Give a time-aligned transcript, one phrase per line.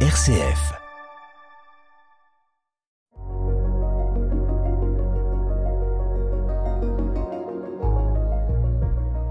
[0.00, 0.76] RCF.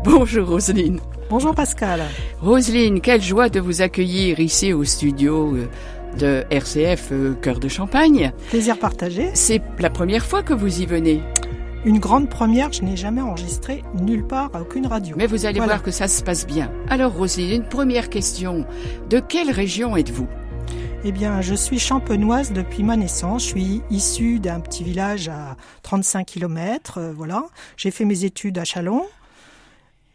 [0.04, 1.00] Bonjour Roselyne.
[1.30, 2.02] Bonjour Pascal.
[2.42, 5.68] Roselyne, quelle joie de vous accueillir ici au studio euh,
[6.20, 8.32] de RCF euh, Cœur de Champagne.
[8.50, 9.32] Plaisir partagé.
[9.34, 11.22] C'est la première fois que vous y venez.
[11.86, 15.16] Une grande première, je n'ai jamais enregistré nulle part à aucune radio.
[15.18, 15.74] Mais vous allez Voilà.
[15.74, 16.72] voir que ça se passe bien.
[16.90, 18.66] Alors Roselyne, une première question.
[19.10, 20.28] De quelle région êtes-vous?
[21.08, 23.44] Eh bien, je suis champenoise depuis ma naissance.
[23.44, 27.00] Je suis issue d'un petit village à 35 km.
[27.16, 27.44] voilà.
[27.78, 29.06] J'ai fait mes études à Chalon.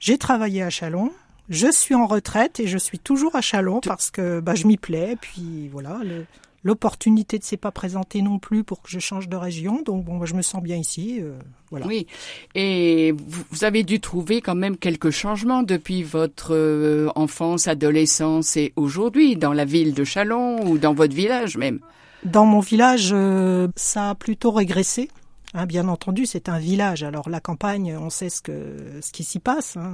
[0.01, 1.13] J'ai travaillé à Chalon.
[1.49, 4.77] Je suis en retraite et je suis toujours à Chalon parce que bah, je m'y
[4.77, 5.17] plais.
[5.21, 6.27] Puis voilà, le-
[6.63, 9.83] l'opportunité ne s'est pas présentée non plus pour que je change de région.
[9.83, 11.19] Donc bon, bah, je me sens bien ici.
[11.21, 11.39] euh,
[11.71, 11.87] voilà.
[11.87, 12.07] Oui.
[12.55, 18.57] Et vous, vous avez dû trouver quand même quelques changements depuis votre euh, enfance, adolescence
[18.57, 21.81] et aujourd'hui dans la ville de Chalon ou dans votre village même.
[22.25, 25.09] Dans mon village, euh, ça a plutôt régressé.
[25.53, 27.03] Hein, bien entendu, c'est un village.
[27.03, 29.77] Alors la campagne, on sait ce que ce qui s'y passe.
[29.77, 29.91] hein.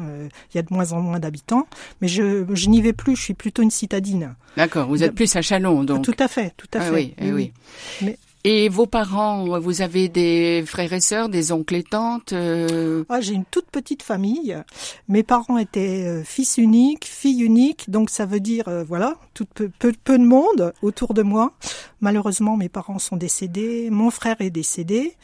[0.52, 1.66] Il y a de moins en moins d'habitants,
[2.00, 3.16] mais je, je n'y vais plus.
[3.16, 4.34] Je suis plutôt une citadine.
[4.56, 6.02] D'accord, vous êtes plus à Chalon donc.
[6.04, 6.90] Tout à fait, tout à Ah fait.
[6.94, 7.52] oui, eh oui.
[8.02, 13.02] Mais- Et vos parents, vous avez des frères et sœurs, des oncles et tantes euh,
[13.08, 14.56] Ah, j'ai une toute petite famille.
[15.08, 19.46] Mes parents étaient euh, fils unique, fille unique, donc ça veut dire euh, voilà, tout
[19.52, 21.54] peu, peu, peu de monde autour de moi.
[22.00, 25.14] Malheureusement, mes parents sont décédés, mon frère est décédé,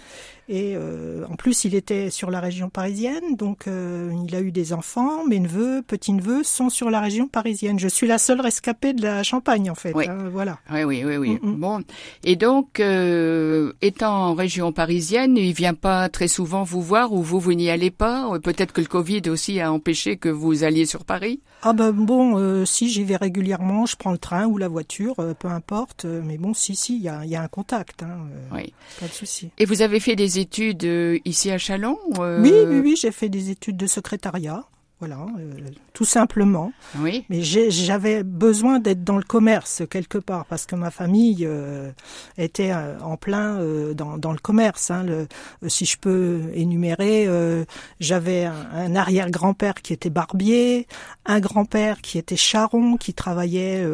[0.48, 4.50] et euh, en plus, il était sur la région parisienne, donc euh, il a eu
[4.50, 5.24] des enfants.
[5.26, 7.78] Mes neveux, petits neveux sont sur la région parisienne.
[7.78, 9.92] Je suis la seule rescapée de la Champagne, en fait.
[9.94, 10.06] Oui.
[10.08, 10.58] hein, voilà.
[10.70, 11.38] Oui, oui, oui, oui.
[11.40, 11.56] Mm, mm.
[11.56, 11.82] Bon,
[12.24, 17.22] et donc, euh, étant en région parisienne, il vient pas très souvent vous voir ou
[17.22, 18.28] vous, vous n'y allez pas?
[18.42, 21.40] Peut-être que le Covid aussi a empêché que vous alliez sur Paris?
[21.64, 25.14] Ah ben bon, euh, si j'y vais régulièrement, je prends le train ou la voiture,
[25.20, 26.04] euh, peu importe.
[26.06, 28.56] euh, mais bon, si, si, il y a, il y a un contact, hein, euh,
[28.56, 28.72] Oui.
[28.98, 29.50] pas de souci.
[29.58, 33.12] Et vous avez fait des études euh, ici à Chalon euh, Oui, oui, oui, j'ai
[33.12, 34.64] fait des études de secrétariat,
[35.02, 35.54] voilà, euh,
[35.94, 36.72] tout simplement.
[37.00, 37.24] Oui.
[37.28, 41.90] Mais j'avais besoin d'être dans le commerce quelque part parce que ma famille euh,
[42.38, 44.92] était euh, en plein euh, dans, dans le commerce.
[44.92, 45.26] Hein, le,
[45.68, 47.64] si je peux énumérer, euh,
[47.98, 50.86] j'avais un, un arrière-grand-père qui était barbier,
[51.26, 53.84] un grand-père qui était charron, qui travaillait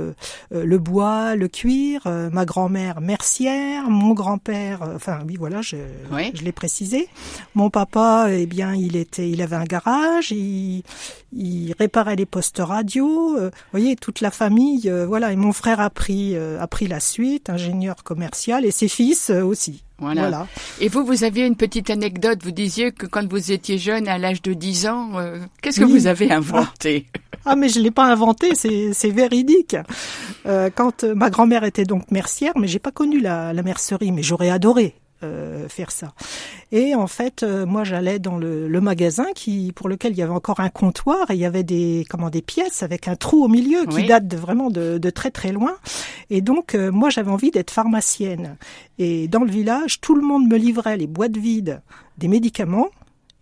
[0.50, 5.76] le bois, le cuir, euh, ma grand-mère mercière, mon grand-père, enfin oui voilà, je,
[6.12, 6.30] Oui.
[6.34, 7.08] je l'ai précisé.
[7.54, 10.82] Mon papa, eh bien, il était, il avait un garage, il,
[11.32, 13.36] il réparait les postes radio.
[13.36, 15.32] euh, vous voyez, toute la famille, euh, voilà.
[15.32, 19.30] Et mon frère a pris, euh, a pris la suite, ingénieur commercial, et ses fils
[19.30, 19.84] aussi.
[20.00, 20.20] Voilà.
[20.22, 20.46] Voilà.
[20.80, 22.38] Et vous, vous aviez une petite anecdote.
[22.44, 25.84] Vous disiez que quand vous étiez jeune, à l'âge de 10 ans, euh, qu'est-ce que
[25.84, 25.90] Oui.
[25.92, 27.06] vous avez inventé?
[27.44, 29.76] Ah, mais je l'ai pas inventé, c'est c'est véridique.
[30.46, 34.12] Euh, quand euh, ma grand-mère était donc mercière, mais j'ai pas connu la, la mercerie,
[34.12, 34.94] mais j'aurais adoré.
[35.22, 36.12] Euh, faire ça.
[36.72, 40.22] Et en fait, euh, moi, j'allais dans le, le magasin qui, pour lequel il y
[40.22, 43.44] avait encore un comptoir et il y avait des, comment, des pièces avec un trou
[43.44, 44.06] au milieu qui Oui.
[44.06, 45.74] date de, vraiment de, de très très loin.
[46.30, 48.56] Et donc, euh, moi, j'avais envie d'être pharmacienne.
[48.98, 51.80] Et dans le village, tout le monde me livrait les boîtes vides
[52.18, 52.88] des médicaments.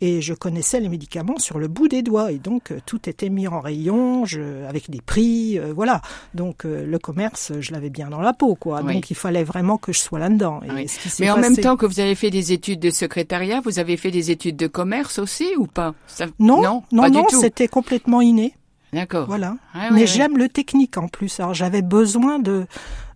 [0.03, 2.31] Et je connaissais les médicaments sur le bout des doigts.
[2.33, 6.03] Et donc, euh, tout était mis en rayon, je, avec des prix, euh, voilà.
[6.35, 8.83] Donc, euh, le commerce, je l'avais bien dans la peau, quoi.
[8.85, 8.95] Oui.
[8.95, 10.17] Donc, il fallait vraiment que je sois.
[10.17, 10.89] Et Oui.
[10.89, 12.91] ce qui s'est Mais en passé- même temps que vous avez fait des études de
[12.91, 15.95] secrétariat, vous avez fait des études de commerce aussi ou pas?
[16.07, 18.55] Ça- Non, non, non, non, c'était complètement inné.
[18.97, 19.27] D'accord.
[19.27, 19.57] Voilà.
[19.75, 21.39] Ah, Mais j'aime le technique en plus.
[21.41, 22.67] Alors j'avais besoin de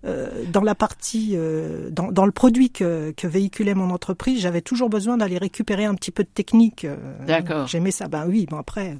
[0.07, 4.63] euh, dans la partie euh, dans, dans le produit que, que véhiculait mon entreprise, j'avais
[4.63, 6.85] toujours besoin d'aller récupérer un petit peu de technique.
[6.87, 6.97] euh,
[7.27, 7.67] D'accord.
[7.67, 8.09] J'aimais ça.
[8.09, 8.97] Ben oui, bon après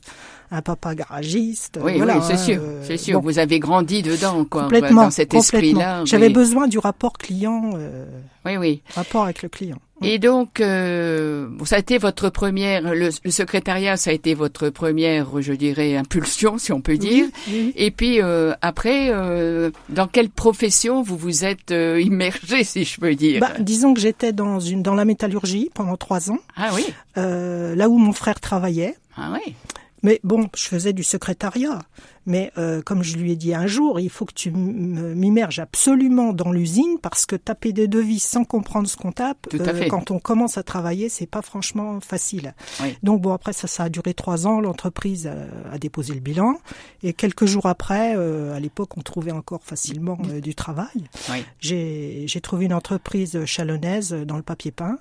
[0.51, 1.79] un papa garagiste.
[1.83, 3.21] Oui, voilà, oui, c'est hein, sûr, euh, c'est sûr.
[3.21, 5.05] bon, vous avez grandi dedans, quoi, complètement.
[5.05, 6.05] dans cet esprit-là.
[6.05, 6.33] J'avais oui.
[6.33, 8.05] besoin du rapport client, euh,
[8.45, 8.83] Oui, oui.
[8.95, 9.79] rapport avec le client.
[10.03, 14.71] Et donc, euh, ça a été votre première, le, le secrétariat, ça a été votre
[14.71, 17.27] première, je dirais, impulsion, si on peut dire.
[17.27, 17.73] Oui, oui, oui.
[17.77, 22.99] Et puis euh, après, euh, dans quelle profession vous vous êtes euh, immergé, si je
[23.01, 26.71] peux dire Bah, disons que j'étais dans une dans la métallurgie pendant trois ans, Ah
[26.75, 26.87] oui,
[27.19, 28.95] euh, là où mon frère travaillait.
[29.17, 29.55] ah oui.
[30.03, 31.79] Mais bon, je faisais du secrétariat.
[32.27, 36.33] Mais euh, comme je lui ai dit un jour, il faut que tu m'immerges absolument
[36.33, 39.89] dans l'usine parce que taper des devis sans comprendre ce qu'on tape, fait.
[39.89, 42.55] quand on commence à travailler, c'est pas franchement facile.
[42.83, 42.97] Oui.
[43.03, 44.61] Donc bon, après ça, ça a duré trois ans.
[44.61, 45.35] L'entreprise a,
[45.73, 46.59] a déposé le bilan
[47.03, 51.09] et quelques jours après, euh, à l'époque, on trouvait encore facilement euh, du travail.
[51.31, 51.45] Oui.
[51.61, 54.99] J'ai trouvé une entreprise chalonnaise dans le papier peint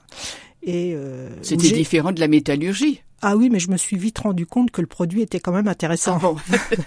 [0.63, 3.01] et euh, C'était différent de la métallurgie.
[3.21, 5.67] Ah oui, mais je me suis vite rendu compte que le produit était quand même
[5.67, 6.17] intéressant.
[6.17, 6.35] Ah bon.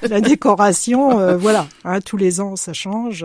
[0.08, 3.24] la décoration, euh, voilà, hein, tous les ans ça change.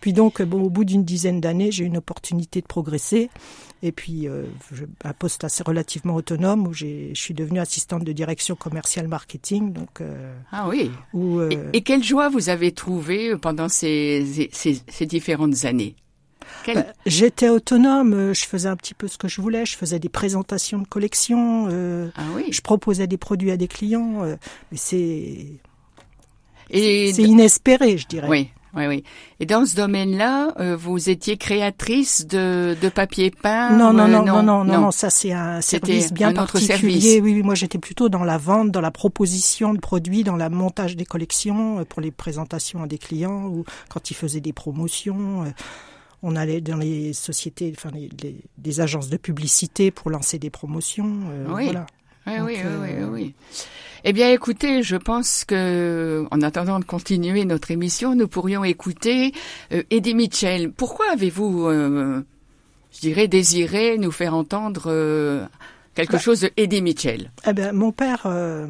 [0.00, 3.30] Puis donc, bon, au bout d'une dizaine d'années, j'ai eu une opportunité de progresser.
[3.82, 4.44] Et puis, euh,
[5.04, 9.72] un poste assez relativement autonome où j'ai- je suis devenue assistante de direction commerciale marketing.
[9.72, 10.90] Donc, euh, Ah oui.
[11.14, 15.94] où, euh, Et, et quelle joie vous avez trouvé pendant ces, ces, ces différentes années?
[16.74, 19.98] Bah, J'étais autonome, euh, je faisais un petit peu ce que je voulais, je faisais
[19.98, 22.44] des présentations de collection, euh, Ah oui.
[22.50, 24.36] je proposais des produits à des clients, euh,
[24.70, 25.46] mais c'est
[26.70, 28.28] Et c'est inespéré, je dirais.
[28.28, 29.04] oui, oui, oui.
[29.40, 34.08] Et dans ce domaine-là, euh, vous étiez créatrice de, de papier peint Non, non, euh,
[34.08, 37.00] non, non, non, non, non, ça c'est un service bien un autre particulier.
[37.00, 37.20] service.
[37.22, 40.50] Oui, oui, moi j'étais plutôt dans la vente, dans la proposition de produits, dans la
[40.50, 44.52] montage des collections euh, pour les présentations à des clients ou quand ils faisaient des
[44.52, 45.52] promotions.
[46.22, 51.20] Euh, On allait dans les sociétés, enfin les, agences de publicité pour lancer des promotions.
[51.30, 51.64] euh, Oui.
[51.64, 51.86] Voilà.
[52.26, 53.34] Oui, Donc, oui, oui, oui, euh, oui.
[54.04, 59.32] Eh bien, écoutez, je pense que, en attendant de continuer notre émission, nous pourrions écouter
[59.72, 60.70] euh, Eddie Mitchell.
[60.70, 62.22] Pourquoi avez-vous, euh,
[62.92, 65.44] je dirais, désiré nous faire entendre euh,
[65.94, 66.18] quelque Bah.
[66.18, 67.30] chose de Eddie Mitchell?
[67.46, 68.66] Eh ben, mon père euh,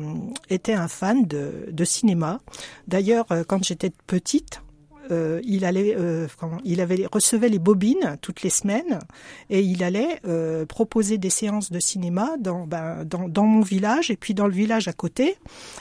[0.48, 2.40] était un fan de, de cinéma.
[2.88, 4.62] D'ailleurs, euh, quand j'étais petite,
[5.10, 6.26] euh, il allait, euh,
[6.64, 8.98] il avait recevait les bobines toutes les semaines
[9.48, 14.10] et il allait euh, proposer des séances de cinéma dans, ben, dans dans mon village
[14.10, 15.36] et puis dans le village à côté.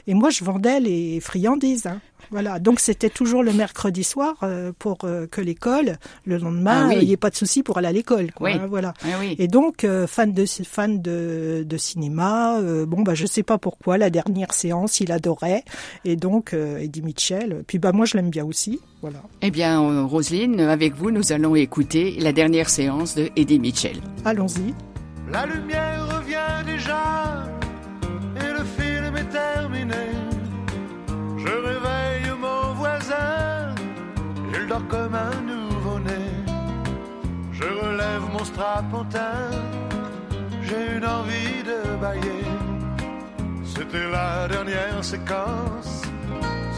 [0.07, 1.87] Et moi, je vendais les friandises.
[1.87, 2.01] hein.
[2.31, 6.87] Voilà, donc c'était toujours le mercredi soir euh, pour euh, que l'école, le lendemain, Ah
[6.89, 6.97] oui.
[7.01, 8.31] il n'y ait pas de souci pour aller à l'école.
[8.31, 8.55] quoi, Oui.
[8.55, 8.93] hein, voilà.
[9.03, 9.35] Ah oui.
[9.39, 13.57] Et donc, euh, fan de fan de, de cinéma, euh, bon bah je sais pas
[13.57, 15.63] pourquoi la dernière séance il adorait
[16.05, 17.63] et donc euh, Eddie Mitchell.
[17.67, 19.21] Puis bah moi je l'aime bien aussi, voilà.
[19.41, 23.97] Eh bien, Roselyne, avec vous, nous allons écouter la dernière séance de Eddie Mitchell.
[24.25, 24.73] Allons-y.
[25.31, 26.08] La lumière
[40.61, 42.43] j'ai une envie de bailler.
[43.63, 46.03] C'était la dernière séquence,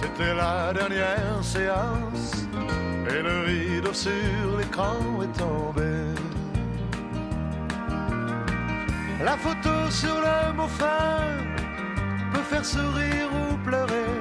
[0.01, 2.45] c'était la dernière séance,
[3.09, 5.91] et le rideau sur l'écran est tombé.
[9.23, 11.37] La photo sur le mot fin
[12.33, 14.11] peut faire sourire ou pleurer.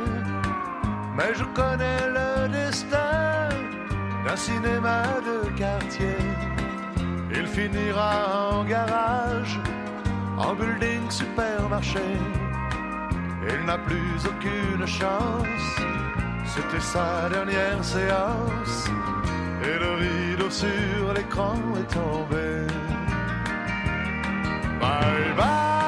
[1.16, 3.48] Mais je connais le destin
[4.26, 6.16] d'un cinéma de quartier.
[7.32, 9.58] Il finira en garage,
[10.36, 12.02] en building supermarché.
[13.48, 15.66] Il n'a plus aucune chance.
[16.44, 18.88] C'était sa dernière séance.
[19.62, 22.66] Et le rideau sur l'écran est tombé.
[24.80, 25.79] Bye bye,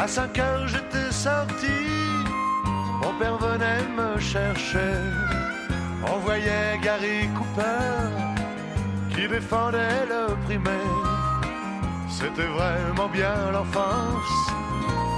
[0.00, 1.78] À 5 heures j'étais sorti,
[3.02, 4.94] mon père venait me chercher.
[6.06, 7.90] On voyait Gary Cooper
[9.10, 11.18] qui défendait le primaire.
[12.08, 14.36] C'était vraiment bien l'enfance,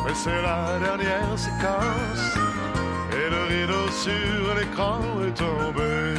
[0.05, 2.25] mais c'est la dernière séquence.
[3.13, 6.15] Et le rideau sur l'écran est tombé.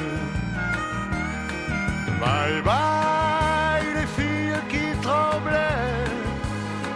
[2.22, 6.06] Bye bye les filles qui tremblaient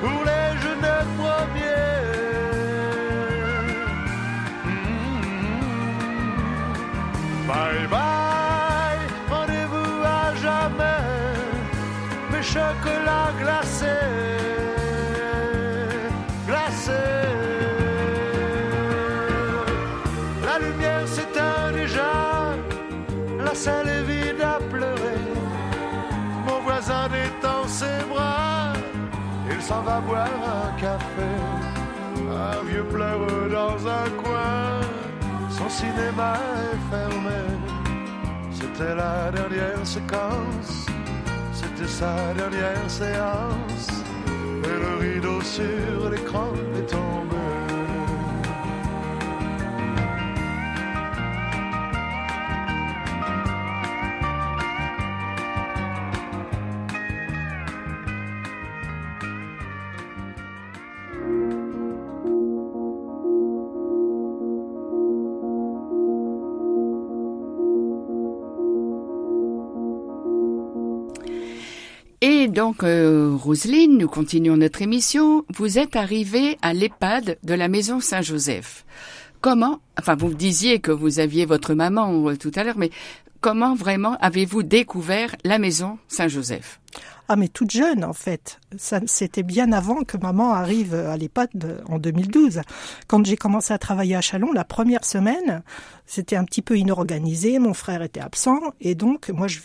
[0.02, 0.55] pour les
[7.56, 11.04] Bye bye, rendez-vous à jamais,
[12.30, 13.86] mes chocolats glacés,
[16.46, 16.92] glacés.
[20.44, 22.14] La lumière s'éteint déjà,
[23.40, 25.24] la salle est vide à pleurer.
[26.46, 28.74] Mon voisin détend ses bras,
[29.50, 30.28] il s'en va boire
[30.60, 31.32] un café.
[32.52, 34.82] Un vieux pleure dans un coin,
[35.58, 36.34] son cinéma
[36.72, 37.42] est fermé.
[38.52, 40.86] C'était la dernière séquence,
[41.54, 43.88] c'était sa dernière séance.
[44.64, 47.45] Et le rideau sur l'écran est tombé.
[72.56, 75.44] Donc, euh, Roselyne, nous continuons notre émission.
[75.54, 78.86] Vous êtes arrivée à l'EHPAD de la Maison Saint-Joseph.
[79.42, 82.92] Comment, enfin, vous disiez que vous aviez votre maman euh, tout à l'heure, mais
[83.42, 86.80] comment vraiment avez-vous découvert la Maison Saint-Joseph?
[87.28, 88.60] Ah mais toute jeune en fait.
[88.78, 92.62] C'était bien avant que maman arrive à l'EHPAD en 2012.
[93.08, 95.64] Quand j'ai commencé à travailler à Chalon, la première semaine,
[96.06, 97.60] c'était un petit peu inorganisé.
[97.60, 99.60] Mon frère était absent et donc moi je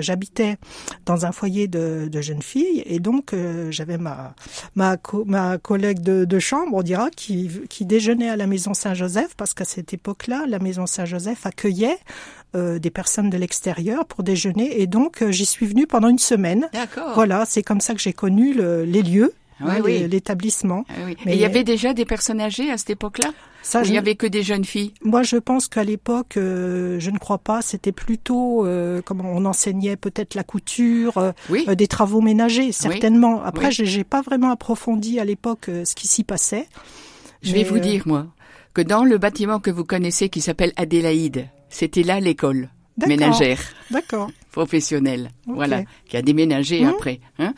[0.00, 0.56] j'habitais
[1.04, 4.34] dans un foyer de, de jeunes filles et donc euh, j'avais ma
[4.74, 9.34] ma, ma collègue de, de, chambre, on dira, qui, qui déjeunait à la maison Saint-Joseph
[9.36, 11.98] parce qu'à cette époque-là, la maison Saint-Joseph accueillait
[12.54, 16.18] euh, des personnes de l'extérieur pour déjeuner et donc euh, j'y suis venue pendant une
[16.18, 16.68] semaine.
[17.14, 19.32] Voilà, c'est comme ça que j'ai connu les lieux.
[19.60, 20.84] Ah l'établissement.
[20.90, 23.30] Ah Mais il y avait déjà des personnes âgées à cette époque-là?
[23.66, 27.10] Ça, Il n'y avait que des jeunes filles Moi, je pense qu'à l'époque, euh, je
[27.10, 27.62] ne crois pas.
[27.62, 28.66] C'était plutôt,
[29.04, 33.42] comment on enseignait peut-être la couture, des travaux ménagers, certainement.
[33.42, 36.68] Après, je j'ai pas vraiment approfondi à l'époque ce qui s'y passait.
[37.42, 38.26] Je vais vous dire, moi,
[38.74, 43.60] que dans le bâtiment que vous connaissez qui s'appelle Adélaïde, c'était là l'école ménagère.
[43.90, 44.30] D'accord.
[44.52, 45.30] Professionnelle.
[45.46, 45.82] Voilà.
[46.08, 46.88] Qui a déménagé mhm.
[46.88, 47.20] après.
[47.38, 47.54] Hein.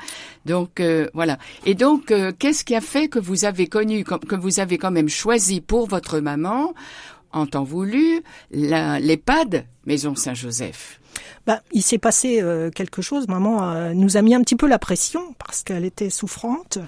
[0.47, 1.39] Donc, euh, voilà.
[1.65, 4.91] Et donc, euh, qu'est-ce qui a fait que vous avez connu, que vous avez quand
[4.91, 6.75] même choisi pour votre maman,
[7.33, 10.99] en temps voulu, l'EHPAD Maison Saint-Joseph?
[11.47, 13.27] Bah, il s'est passé euh, quelque chose.
[13.29, 16.79] Maman euh, nous a mis un petit peu la pression parce qu'elle était souffrante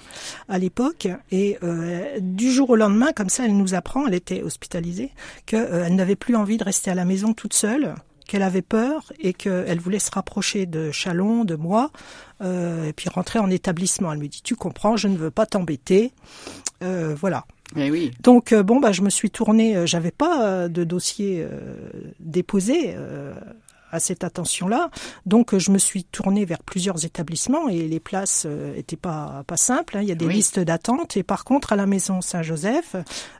[0.49, 4.43] à l'époque et euh, du jour au lendemain, comme ça, elle nous apprend, elle était
[4.43, 5.11] hospitalisée,
[5.45, 7.95] qu'elle n'avait plus envie de rester à la maison toute seule
[8.31, 11.91] qu'elle avait peur et qu'elle voulait se rapprocher de Chalon, de moi,
[12.41, 14.13] et puis rentrer en établissement.
[14.13, 16.13] Elle me dit, tu comprends, je ne veux pas t'embêter.
[16.79, 17.45] voilà.
[17.75, 18.11] Eh oui.
[18.21, 21.45] Donc bon bah je me suis tournée, j'avais pas de dossier
[22.21, 22.95] déposé
[23.91, 24.89] à cette attention-là.
[25.25, 29.57] Donc je me suis tournée vers plusieurs établissements et les places euh, étaient pas pas
[29.57, 29.97] simples.
[29.97, 30.01] Hein.
[30.01, 32.95] Il y a des listes d'attente et par contre à la maison Saint-Joseph,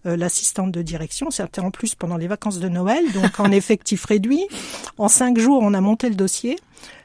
[0.05, 4.05] euh, l'assistante de direction, c'était en plus pendant les vacances de Noël, donc en effectif
[4.05, 4.46] réduit.
[4.98, 6.58] En cinq jours, on a monté le dossier.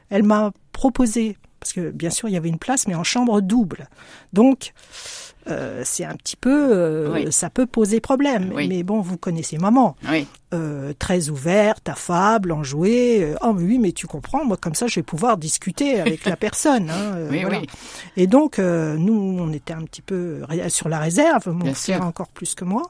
[0.09, 3.41] Elle m'a proposé parce que bien sûr il y avait une place, mais en chambre
[3.41, 3.89] double.
[4.33, 4.73] Donc
[5.49, 8.53] euh, c'est un petit peu, euh, ça peut poser problème.
[8.55, 9.95] Mais bon, vous connaissez maman.
[10.09, 10.27] Oui.
[10.53, 13.21] Euh, très ouverte, affable, enjouée.
[13.21, 16.23] Euh, oh mais oui, mais tu comprends, moi comme ça je vais pouvoir discuter avec
[16.23, 16.89] la personne.
[16.89, 17.67] Hein, euh, oui, oui.
[18.15, 22.55] Et donc nous, on était un petit peu sur la réserve, mon frère encore plus
[22.55, 22.83] que moi.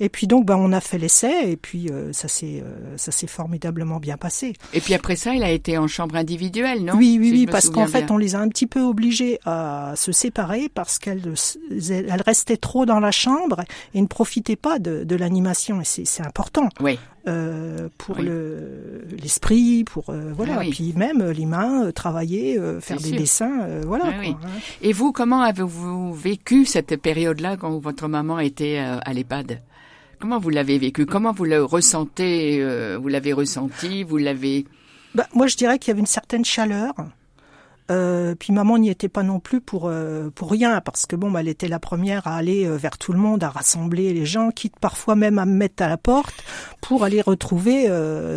[0.00, 2.64] Et puis donc, ben, on a fait l'essai et puis ça s'est
[2.96, 4.54] ça s'est formidablement bien passé.
[4.72, 6.94] Et puis après ça, il a été en chambre individuelle, non?
[6.96, 10.10] Oui, oui, oui, parce qu'en fait, on les a un petit peu obligés à se
[10.10, 11.32] séparer parce qu'elles
[11.70, 13.62] elles restaient trop dans la chambre
[13.94, 16.68] et ne profitaient pas de, de l'animation et c'est important.
[16.80, 16.98] Oui.
[17.26, 22.60] Euh, pour le l'esprit, pour euh, voilà, ah et puis même euh, les mains, travailler,
[22.80, 24.06] faire des dessins, voilà.
[24.08, 24.48] Ah quoi, hein.
[24.82, 29.62] Et vous, comment avez-vous vécu cette période-là quand votre maman était à l'EHPAD?
[30.18, 31.06] Comment vous l'avez vécu?
[31.06, 32.62] Comment vous le ressentez
[32.96, 34.66] Vous l'avez ressenti Vous l'avez
[35.14, 36.92] bah, Moi, je dirais qu'il y avait une certaine chaleur.
[37.90, 41.30] Euh, puis maman n'y était pas non plus pour euh, pour rien parce que bon,
[41.30, 44.24] bah, elle était la première à aller euh, vers tout le monde, à rassembler les
[44.24, 46.34] gens, quitte parfois même à me mettre à la porte
[46.80, 47.88] pour aller retrouver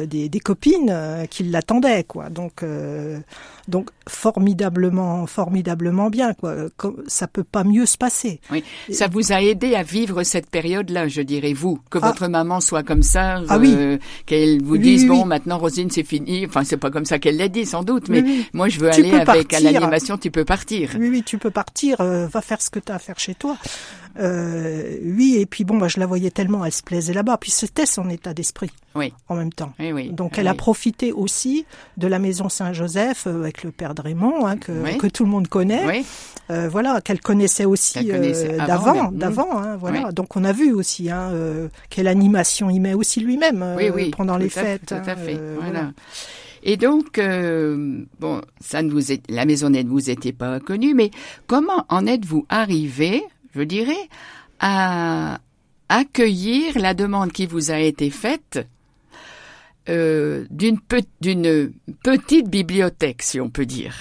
[0.07, 0.93] des, des, copines
[1.29, 2.29] qui l'attendaient, quoi.
[2.29, 2.63] Donc
[3.67, 6.33] donc formidablement, formidablement bien.
[6.33, 6.55] Quoi.
[7.07, 8.39] Ça peut pas mieux se passer.
[8.51, 12.07] Oui, ça vous a aidé à vivre cette période-là, je dirais vous, que ah.
[12.07, 16.45] votre maman soit comme ça, ah, euh, qu'elle vous dise bon maintenant Rosine c'est fini.
[16.45, 18.23] Enfin c'est pas comme ça qu'elle l'a dit sans doute, mais
[18.53, 20.17] moi je veux aller avec à l'animation.
[20.17, 20.91] Tu peux partir.
[20.99, 22.01] Oui oui, tu peux partir.
[22.01, 23.57] Euh, va faire ce que tu as à faire chez toi.
[24.19, 27.37] Euh, oui, et puis bon, bah, je la voyais tellement, elle se plaisait là-bas.
[27.37, 28.71] Puis c'était son état d'esprit.
[28.95, 29.13] Oui.
[29.29, 29.73] En même temps.
[29.79, 30.09] Oui, oui.
[30.09, 31.65] Donc elle a profité aussi
[31.97, 35.29] de la maison Saint-Joseph euh, avec le père de Raymond, hein, que, que tout le
[35.29, 35.85] monde connaît.
[35.85, 36.05] Oui.
[36.49, 39.57] Euh, voilà, qu'elle connaissait aussi euh, d'avant, d'avant.
[39.57, 40.11] Hein, voilà.
[40.11, 43.63] Donc on a vu aussi hein, euh, quelle animation il met aussi lui-même
[44.15, 44.87] pendant les fêtes.
[44.87, 45.39] tout à fait.
[45.59, 45.91] voilà.
[46.67, 47.19] Et donc,
[48.19, 51.09] bon, ça ne vous est, la maisonnette ne vous était pas connue, mais
[51.47, 53.23] comment en êtes-vous arrivé
[53.57, 54.09] je dirais,
[54.59, 55.39] à
[55.89, 58.67] accueillir la demande qui vous a été faite
[59.89, 63.95] euh, d'une petite bibliothèque, si on peut dire?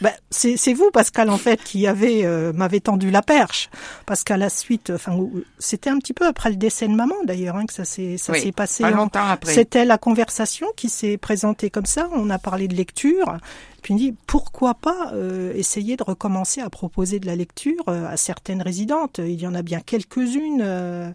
[0.00, 3.68] Ben, c'est vous, Pascal, en fait, qui avait euh, m'avait tendu la perche,
[4.06, 5.18] parce qu'à la suite, enfin,
[5.58, 8.34] c'était un petit peu après le décès de maman, d'ailleurs, hein, que ça s'est ça
[8.34, 8.82] s'est passé.
[8.82, 9.52] Pas longtemps après.
[9.52, 12.08] C'était la conversation qui s'est présentée comme ça.
[12.12, 13.36] On a parlé de lecture,
[13.82, 17.84] Puis il me dit pourquoi pas euh, essayer de recommencer à proposer de la lecture
[17.88, 19.18] euh, à certaines résidentes?
[19.24, 20.60] Il y en a bien quelques-unes.
[20.62, 21.10] Euh,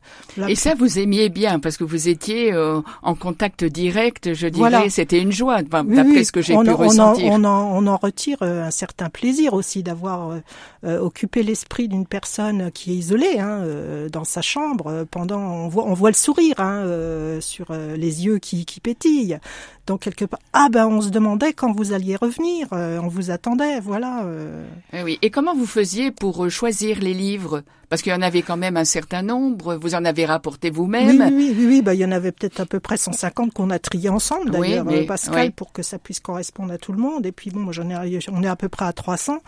[0.47, 4.69] Et ça, vous aimiez bien parce que vous étiez euh, en contact direct, je dirais.
[4.69, 4.89] Voilà.
[4.89, 7.25] C'était une joie, enfin, Oui, d'après oui, ce que j'ai pu en- on en- ressentir.
[7.31, 10.39] On en, on en retire euh, un certain plaisir aussi d'avoir
[10.85, 15.39] euh, occupé l'esprit d'une personne qui est isolée hein, euh, dans sa chambre pendant.
[15.39, 19.37] On voit, on voit le sourire hein, euh, sur les yeux qui, qui pétillent.
[19.85, 23.31] Donc quelque part, ah ben on se demandait quand vous alliez revenir, euh, on vous
[23.31, 24.23] attendait, voilà.
[24.23, 24.65] euh.
[24.93, 25.19] Eh oui.
[25.21, 27.63] Et comment vous faisiez pour euh, choisir les livres?
[27.89, 29.75] Parce qu'il y en avait quand même un certain nombre.
[29.75, 31.21] Vous en avez rapporté vous-même.
[31.21, 33.69] oui, oui, oui, oui, bah, il y en avait peut-être à peu près 150 qu'on
[33.71, 35.51] a trié ensemble Oui, d'ailleurs, mais- euh, Pascal, oui.
[35.51, 37.25] pour que ça puisse correspondre à tout le monde.
[37.25, 39.39] Et puis bon, j'en ai, on est à peu près à 300.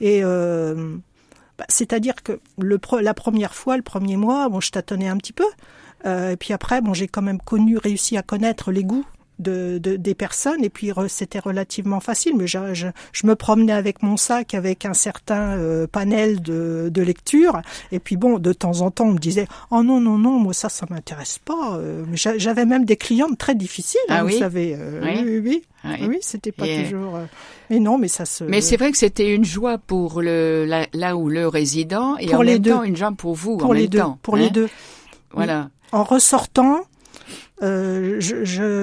[0.00, 0.96] Et euh,
[1.56, 5.32] bah, c'est-à-dire que le la première fois, le premier mois, bon, je tâtonnais un petit
[5.32, 5.44] peu.
[6.04, 9.06] Euh, et puis après, bon, j'ai quand même connu, réussi à connaître les goûts.
[9.40, 13.34] De, de- des personnes et puis re- c'était relativement facile mais je, je, je me
[13.34, 17.60] promenais avec mon sac avec un certain euh, panel de, de lecture
[17.90, 20.54] et puis bon de temps en temps on me disait oh non non non moi
[20.54, 24.38] ça ça m'intéresse pas Euh, j'avais même des clientes très difficiles Ah hein, oui vous
[24.38, 25.20] savez Euh, Oui.
[25.24, 27.24] oui oui oui, c'était pas Et- toujours euh,
[27.70, 30.86] mais non mais ça se Mais c'est vrai que c'était une joie pour le la-
[30.92, 32.70] là où le résident et Pour en les même deux.
[32.70, 34.18] temps une joie pour vous pour en les même deux temps.
[34.22, 34.38] pour hein.
[34.38, 34.68] les deux
[35.32, 35.70] Voilà.
[35.90, 36.82] en ressortant
[37.62, 38.20] euh,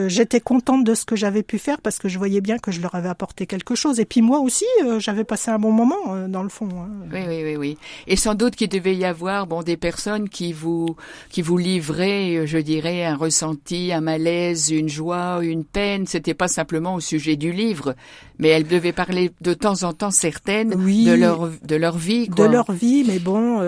[0.08, 2.80] j'étais contente de ce que j'avais pu faire parce que je voyais bien que je
[2.82, 5.98] leur avais apporté quelque chose et puis moi aussi euh, j'avais passé un bon moment
[6.16, 6.88] euh, dans le fond hein.
[7.12, 7.78] Oui, oui, oui, oui.
[8.08, 10.96] Et sans doute qu'il devait y avoir bon des personnes qui vous
[11.30, 16.08] qui vous livraient, euh, je dirais, un ressenti, un malaise, une joie, une peine.
[16.08, 17.96] C'était pas simplement au sujet du livre,
[18.40, 21.06] mais elles devaient parler de temps en temps certaines Oui.
[21.06, 22.48] de leur de leur vie, de quoi.
[22.48, 23.60] leur vie, mais bon,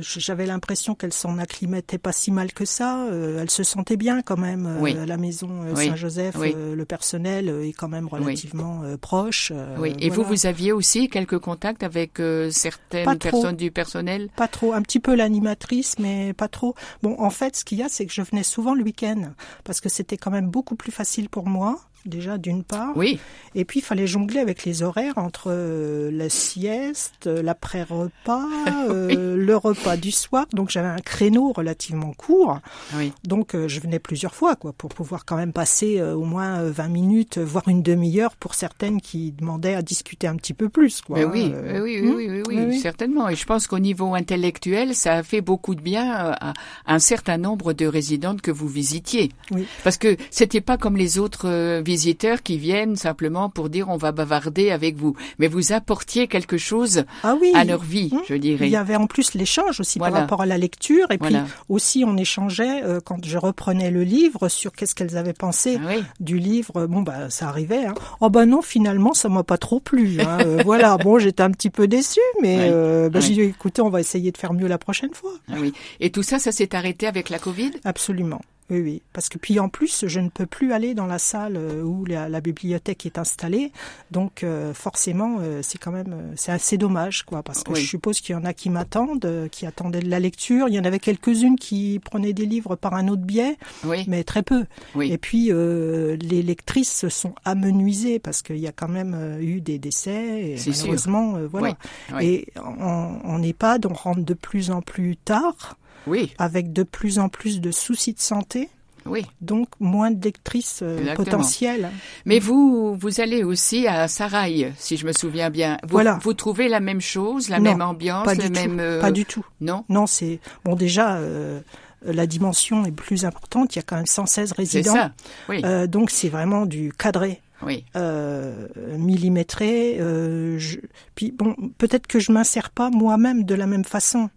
[0.00, 3.04] j'avais l'impression qu'elle s'en acclimatait pas si mal que ça.
[3.06, 4.96] Euh, elle se sentait bien quand même euh, Oui.
[4.96, 5.74] à la maison euh.
[5.74, 6.34] Saint-Joseph.
[6.38, 6.54] Oui.
[6.56, 9.52] euh, le personnel est quand même relativement proche.
[9.78, 9.94] Oui.
[9.98, 10.28] Et vous, voilà.
[10.30, 14.28] vous aviez aussi quelques contacts avec certaines personnes du personnel?
[14.36, 16.74] Pas trop, un petit peu l'animatrice, mais pas trop.
[17.02, 19.32] Bon, en fait, ce qu'il y a, c'est que je venais souvent le week-end,
[19.64, 22.96] parce que c'était quand même beaucoup plus facile pour moi, déjà d'une part.
[22.96, 23.18] Oui.
[23.54, 28.46] Et puis, il fallait jongler avec les horaires entre euh, la sieste, euh, l'après-repas,
[28.90, 30.46] euh, le repas du soir.
[30.52, 32.60] Donc, j'avais un créneau relativement court.
[32.96, 33.12] Oui.
[33.24, 36.70] Donc, euh, je venais plusieurs fois, quoi, pour pouvoir quand même passer au moins euh,
[36.70, 41.00] 20 minutes, voire une demi-heure pour certaines qui demandaient à discuter un petit peu plus,
[41.00, 41.18] quoi.
[41.18, 43.28] Mais oui, oui, oui, hmm oui, oui, oui, certainement.
[43.28, 46.52] Et je pense qu'au niveau intellectuel, ça a fait beaucoup de bien à
[46.86, 49.30] un certain nombre de résidentes que vous visitiez.
[49.50, 49.66] Oui.
[49.84, 54.12] Parce que c'était pas comme les autres visiteurs qui viennent simplement pour dire on va
[54.12, 57.52] bavarder avec vous, mais vous apportiez quelque chose Ah oui.
[57.54, 58.20] à leur vie, Hmm.
[58.28, 58.66] je dirais.
[58.66, 60.12] Il y avait en plus l'échange aussi Voilà.
[60.12, 61.40] par rapport à la lecture et Voilà.
[61.44, 65.78] puis aussi on échangeait euh, quand je reprenais le livre sur qu'est-ce qu'elles avaient pensé
[65.82, 66.02] Ah oui.
[66.20, 66.86] du livre.
[66.86, 67.86] Bon bah ça arrivait.
[67.86, 67.94] Hein.
[68.20, 70.18] Oh bah non finalement ça m'a pas trop plu.
[70.20, 70.38] Hein.
[70.46, 73.88] Euh, voilà bon j'étais un petit peu déçue mais euh, bah, j'ai dit écoutez on
[73.88, 75.32] va essayer de faire mieux la prochaine fois.
[75.50, 75.72] Ah oui.
[76.00, 77.70] Et tout ça, ça s'est arrêté avec la Covid?
[77.84, 78.42] Absolument.
[78.68, 79.02] Oui, oui.
[79.12, 82.04] Parce que puis en plus, je ne peux plus aller dans la salle euh, où
[82.04, 83.70] la, la bibliothèque est installée.
[84.10, 87.42] Donc euh, forcément, euh, c'est quand même, c'est assez dommage, quoi.
[87.44, 87.80] Parce que Oui.
[87.80, 90.68] je suppose qu'il y en a qui m'attendent, qui attendaient de la lecture.
[90.68, 94.04] Il y en avait quelques-unes qui prenaient des livres par un autre biais, Oui.
[94.08, 94.64] mais très peu.
[94.96, 95.12] Oui.
[95.12, 99.60] Et puis euh, les lectrices se sont amenuisées parce qu'il y a quand même eu
[99.60, 100.42] des décès.
[100.42, 101.76] Et malheureusement, voilà.
[102.20, 105.76] Et en, en EHPAD, on rentre de plus en plus tard,
[106.06, 106.32] Oui.
[106.38, 108.68] avec de plus en plus de soucis de santé
[109.06, 109.24] Oui.
[109.40, 111.90] donc moins de lectrices euh, potentielles.
[112.24, 115.78] Mais vous, vous allez aussi à Sarail, si je me souviens bien.
[115.82, 116.18] Vous, Voilà.
[116.22, 118.76] vous trouvez la même chose, la Non, même ambiance, Pas le du même.
[118.76, 118.80] tout.
[118.80, 119.44] euh, Pas du tout.
[119.60, 119.84] Non?
[119.88, 121.16] Non, c'est bon déjà.
[121.16, 121.60] euh,
[122.04, 123.74] la dimension est plus importante.
[123.74, 124.94] Il y a quand même 116 C'est résidents.
[124.94, 125.12] ça.
[125.48, 125.60] Oui.
[125.64, 127.40] Euh, donc c'est vraiment du cadré.
[127.62, 127.84] oui.
[127.96, 129.96] Euh, millimétré.
[129.98, 130.78] Euh, je-
[131.14, 134.28] Puis bon, peut-être que je m'insère pas moi-même de la même façon.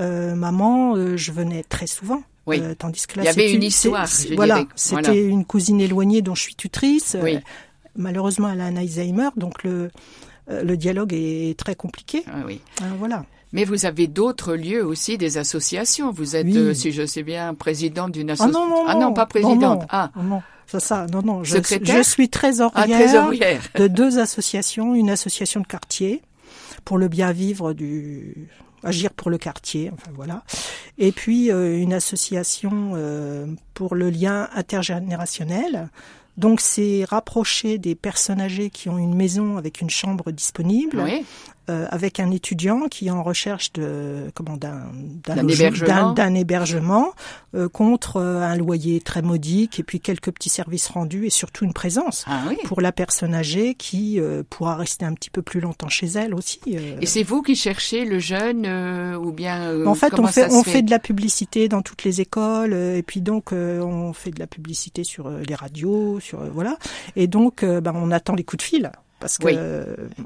[0.00, 2.22] Euh, maman, euh, je venais très souvent.
[2.46, 2.60] Oui.
[2.62, 5.14] Euh, tandis que là, Il y avait c'est une histoire, c'est- Voilà, c'était Voilà.
[5.20, 7.14] une cousine éloignée dont je suis tutrice.
[7.14, 7.38] Euh, Oui.
[7.96, 9.90] malheureusement, elle a un Alzheimer, donc le
[10.50, 12.24] euh, le dialogue est très compliqué.
[12.26, 12.62] Ah oui.
[12.98, 13.26] Voilà.
[13.52, 16.10] Mais vous avez d'autres lieux aussi, des associations.
[16.10, 16.74] Vous êtes, Oui.
[16.74, 18.66] si je sais bien, présidente d'une Ah association.
[18.66, 19.80] non, non, Ah non, pas présidente.
[19.82, 20.42] Non, Ah, non, non.
[20.66, 21.44] Ça, ça, non, non.
[21.44, 23.60] Je, Secrétaire je suis ah, trésorière, trésorière.
[23.74, 24.94] de deux associations.
[24.94, 26.22] Une association de quartier
[26.86, 28.48] pour le bien vivre du
[28.82, 30.42] agir pour le quartier, enfin voilà.
[30.98, 35.88] Et puis euh, une association euh, pour le lien intergénérationnel.
[36.36, 41.24] Donc c'est rapprocher des personnes âgées qui ont une maison avec une chambre disponible Oui.
[41.68, 46.34] Euh, avec un étudiant qui est en recherche de comment d'un hébergement.
[46.34, 47.12] hébergement
[47.54, 51.64] euh, contre euh, un loyer très modique et puis quelques petits services rendus et surtout
[51.64, 52.56] une présence Ah oui.
[52.64, 56.34] pour la personne âgée qui euh, pourra rester un petit peu plus longtemps chez elle
[56.34, 56.60] aussi.
[56.68, 56.96] euh.
[57.00, 60.52] Et c'est vous qui cherchez le jeune euh, ou bien euh, En fait, on fait,
[60.52, 64.12] on fait de la publicité dans toutes les écoles, euh, et puis donc euh, on
[64.12, 66.76] fait de la publicité sur les radios, sur euh, voilà,
[67.16, 69.58] et donc ben, on attend les coups de fil parce que Oui.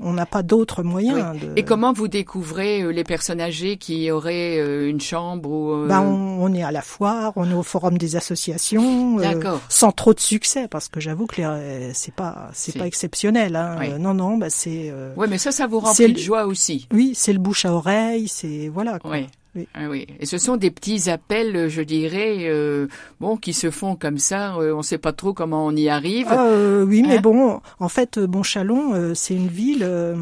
[0.02, 1.38] on n'a pas d'autres moyens.
[1.40, 5.70] de- Et comment vous découvrez euh, les personnes âgées qui auraient euh, une chambre ou
[5.72, 9.56] euh, Ben, on, on est à la foire, on est au forum des associations, euh,
[9.68, 12.78] sans trop de succès, parce que j'avoue que les- c'est pas c'est Si.
[12.78, 13.56] pas exceptionnel.
[13.56, 13.76] Hein.
[13.80, 13.88] Oui.
[13.98, 16.86] Non, non, ben, c'est euh, Ouais, mais ça, ça vous remplit de joie aussi.
[16.92, 18.98] oui, c'est le bouche à oreille, c'est voilà.
[18.98, 19.16] quoi.
[19.54, 19.68] Oui.
[19.74, 20.06] Ah oui.
[20.18, 22.86] Et ce sont des petits appels, je dirais, euh,
[23.20, 24.54] bon, qui se font comme ça.
[24.56, 26.28] euh, on ne sait pas trop comment on y arrive.
[26.30, 30.14] Ah, euh, oui, mais Hein bon, en fait, euh, Bonchalon, euh, c'est une ville euh,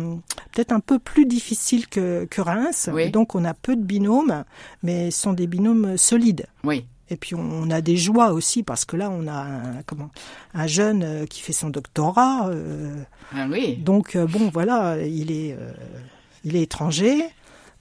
[0.53, 2.91] peut-être un peu plus difficile que, que Reims.
[2.93, 3.11] Oui.
[3.11, 4.43] Donc, on a peu de binômes,
[4.83, 6.47] mais ce sont des binômes solides.
[6.65, 6.85] Oui.
[7.13, 10.11] Et puis, on, a des joies aussi, parce que là, on a un, comment,
[10.55, 12.49] un jeune qui fait son doctorat.
[12.51, 12.95] euh,
[13.33, 13.77] Ah oui.
[13.77, 15.73] donc, bon, voilà, il est, euh,
[16.45, 17.25] il est étranger.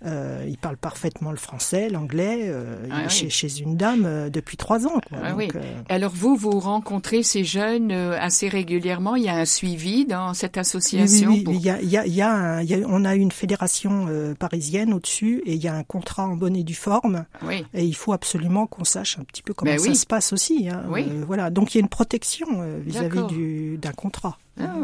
[0.05, 2.43] Euh, il parle parfaitement le français, l'anglais.
[2.43, 3.09] euh, il Ah est oui.
[3.09, 4.99] chez, chez une dame euh, depuis trois ans.
[5.07, 5.17] Quoi.
[5.23, 5.47] Ah Donc, oui.
[5.55, 9.15] euh, Alors vous, vous rencontrez ces jeunes euh, assez régulièrement?
[9.15, 11.29] Il y a un suivi dans cette association.
[11.31, 12.73] oui, oui, pour- Il y a, il y a, il y a un- il y
[12.75, 16.35] a- on a une fédération euh, parisienne au-dessus et il y a un contrat en
[16.35, 17.65] bonne et due forme Oui.
[17.73, 20.69] et il faut absolument qu'on sache un petit peu comment Ben ça se passe aussi.
[20.69, 20.83] hein.
[20.89, 21.05] Oui.
[21.09, 24.37] Euh, voilà, donc il y a une protection euh, vis-à-vis d'un contrat.
[24.59, 24.75] Ah,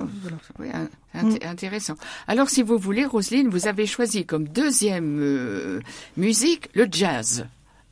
[0.59, 0.89] oui, in-
[1.21, 1.95] int- intéressant.
[2.27, 5.81] Alors, si vous voulez, Roselyne, vous avez choisi comme deuxième euh,
[6.17, 7.45] musique le jazz.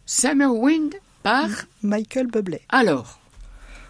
[0.06, 1.48] Summer Wind par...
[1.82, 2.62] Michael Bublé.
[2.69, 3.19] Alors,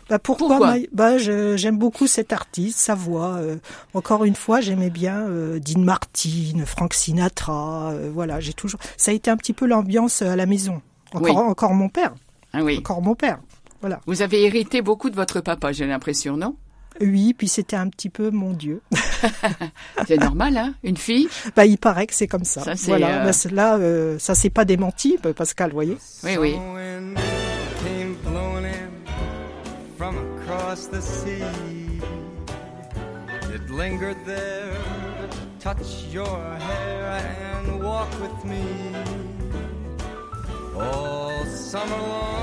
[0.10, 0.76] Bah pourquoi, Pourquoi?
[0.92, 3.36] Bah, J'aime beaucoup cet artiste, sa voix.
[3.36, 3.58] euh,
[3.94, 7.94] encore une fois, j'aimais bien euh, Dean Martin, Frank Sinatra.
[8.14, 8.80] voilà, j'ai toujours.
[8.98, 10.82] Ça a été un petit peu l'ambiance à la maison.
[11.14, 11.32] Encore, Oui.
[11.32, 12.14] encore mon père.
[12.54, 13.40] ah oui, Encore mon père.
[13.82, 14.00] Voilà.
[14.06, 16.56] vous avez hérité beaucoup de votre papa, j'ai l'impression, non?
[17.02, 18.82] Oui, puis c'était un petit peu mon Dieu.
[20.08, 22.64] C'est normal, hein Une fille Bah, il paraît que c'est comme ça.
[22.64, 23.24] Ça, c'est, voilà.
[23.26, 25.98] euh, Bah, là, euh, ça s'est pas démenti, euh, Pascal, vous voyez.
[26.24, 26.52] Oui, oui.
[26.54, 27.18] Summer wind
[27.84, 28.90] came blowing in
[29.98, 31.44] from across the sea.
[33.54, 34.72] It lingered there
[35.30, 37.22] to touch your hair
[37.64, 38.64] and walk with me.
[40.76, 42.43] All summer long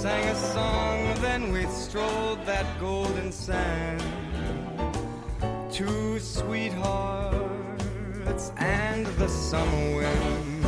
[0.00, 4.02] sang a song, then we strolled that golden sand.
[5.70, 7.44] Two sweethearts
[8.56, 10.64] and the summer wind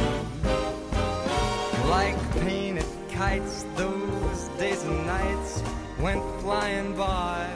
[1.88, 5.62] like painted kites, those days and nights
[5.98, 7.48] went flying by.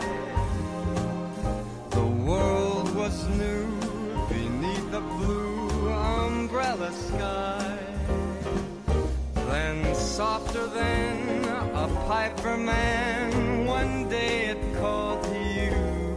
[1.90, 3.66] The world was new
[4.30, 7.78] beneath the blue umbrella sky.
[9.34, 11.25] Then, softer than
[11.86, 16.16] a piper man, one day it called to you.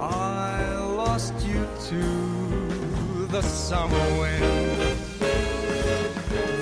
[0.00, 2.02] I lost you to
[3.34, 4.98] the summer wind.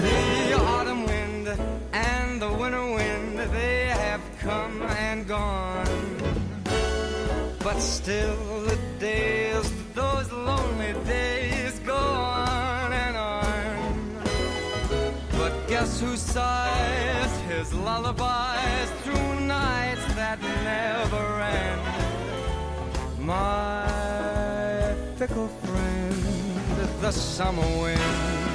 [0.06, 1.48] The autumn wind
[1.92, 6.16] and the winter wind, they have come and gone.
[7.66, 8.36] But still
[8.68, 13.94] the days, those lonely days go on and on.
[15.38, 16.63] But guess who sighs
[17.64, 21.80] his lullabies through nights that never end?
[23.18, 26.14] My fickle friend,
[27.00, 28.53] the summer wind.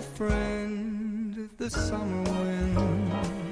[0.00, 3.43] Friend, the summer wind.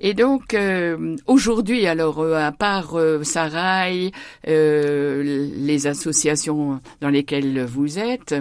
[0.00, 4.12] Et donc euh, aujourd'hui, alors euh, à part euh, Sarai,
[4.48, 5.22] euh,
[5.54, 8.34] les associations dans lesquelles vous êtes,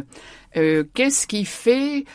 [0.56, 2.06] euh, qu'est-ce qui fait,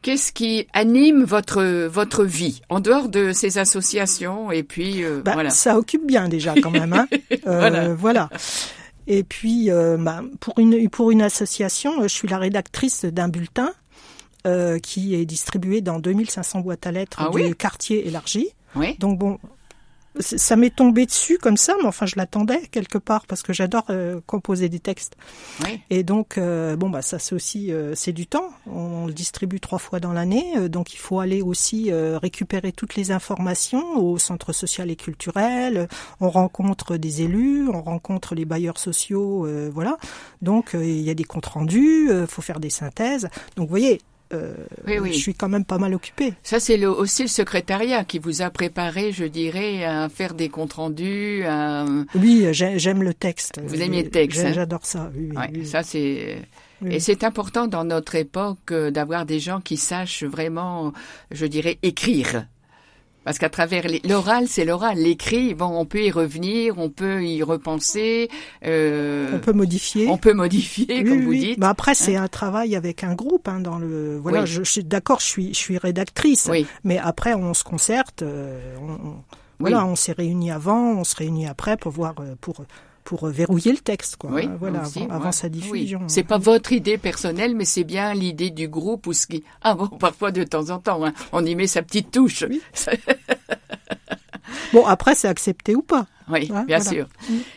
[0.00, 5.32] qu'est-ce qui anime votre votre vie en dehors de ces associations Et puis euh, Bah,
[5.34, 5.50] voilà.
[5.50, 6.92] Ça occupe bien déjà quand même.
[6.94, 7.06] Hein.
[7.46, 7.94] Euh, Voilà.
[7.94, 8.30] voilà.
[9.08, 13.70] Et puis, euh, bah, pour une pour une association, je suis la rédactrice d'un bulletin
[14.46, 18.48] euh, qui est distribué dans 2500 boîtes à lettres Ah du oui quartier élargi.
[18.74, 18.96] Oui.
[18.98, 19.38] Donc bon,
[20.20, 23.84] ça m'est tombé dessus comme ça, mais enfin je l'attendais quelque part parce que j'adore
[23.90, 25.16] euh, composer des textes.
[25.64, 25.80] Oui.
[25.90, 28.50] Et donc euh, bon bah ça c'est aussi euh, c'est du temps.
[28.66, 33.10] On, le distribue trois fois dans l'année, donc il faut aller aussi récupérer toutes les
[33.10, 35.88] informations au centre social et culturel.
[36.20, 39.96] On rencontre des élus, on rencontre les bailleurs sociaux, voilà.
[40.42, 43.28] Donc il y a des comptes rendus, faut faire des synthèses.
[43.56, 44.00] Donc vous voyez.
[44.32, 44.54] Euh,
[44.86, 45.12] Oui, oui.
[45.12, 46.34] Je suis quand même pas mal occupée.
[46.42, 50.48] Ça, c'est le, aussi le secrétariat qui vous a préparé, je dirais, à faire des
[50.48, 51.42] comptes rendus.
[51.44, 51.84] À...
[52.14, 53.60] Oui, j'ai- j'aime le texte.
[53.64, 55.10] Vous aimez le texte, hein J'adore ça.
[55.16, 56.38] Oui, oui, Ouais, ça c'est.
[56.90, 60.92] Et c'est important dans notre époque euh, d'avoir des gens qui sachent vraiment,
[61.30, 62.46] je dirais, écrire.
[63.26, 64.98] Parce qu'à travers l'oral, c'est l'oral.
[64.98, 68.30] L'écrit, bon, on peut y revenir, on peut y repenser,
[68.64, 70.06] euh, On peut modifier.
[70.08, 71.58] on peut modifier, Oui, comme oui, vous dites.
[71.58, 73.48] Bah après, c'est un travail avec un groupe.
[73.48, 74.46] Hein, dans le voilà, Oui.
[74.46, 75.18] je, je suis d'accord.
[75.18, 76.46] Je suis, je suis rédactrice.
[76.48, 76.66] Oui.
[76.84, 78.22] Mais après, on se concerte.
[78.22, 79.16] euh, on, on-
[79.58, 82.64] voilà, on s'est réunis avant, on se réunit après pour voir euh, pour
[83.06, 84.30] pour verrouiller le texte, quoi.
[84.32, 85.52] Oui, voilà, aussi, avant, sa Oui.
[85.52, 86.00] diffusion.
[86.08, 89.44] C'est pas votre idée personnelle, mais c'est bien l'idée du groupe ou ce qui.
[89.62, 92.44] Ah bon, parfois de temps en temps, hein, on y met sa petite touche.
[92.50, 92.60] Oui.
[94.72, 96.06] Bon, après, c'est accepté ou pas.
[96.28, 96.80] Oui, Ouais, bien voilà.
[96.80, 97.06] sûr.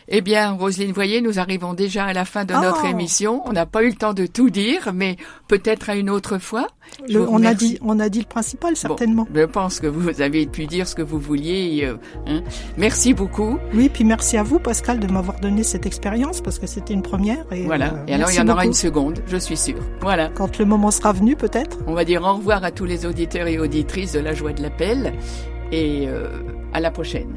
[0.08, 2.60] Eh bien, Roselyne, voyez, nous arrivons déjà à la fin de Oh.
[2.62, 3.42] notre émission.
[3.46, 5.16] On n'a pas eu le temps de tout dire, mais
[5.48, 6.66] peut-être à une autre fois.
[7.08, 9.26] Le- on a dit, on a dit le principal Bon, certainement.
[9.34, 11.82] je pense que vous avez pu dire ce que vous vouliez.
[11.84, 12.42] euh, hein.
[12.78, 13.58] Merci beaucoup.
[13.74, 17.02] Oui, puis merci à vous, Pascal, de m'avoir donné cette expérience parce que c'était une
[17.02, 17.44] première.
[17.52, 17.94] Et, Voilà.
[17.94, 19.80] euh, Et alors, il y en aura une seconde, je suis sûre.
[20.00, 20.28] Voilà.
[20.34, 21.78] Quand le moment sera venu, peut-être.
[21.86, 24.62] On va dire au revoir à tous les auditeurs et auditrices de la joie de
[24.62, 25.12] l'appel
[25.72, 26.28] et euh,
[26.72, 27.34] à la prochaine.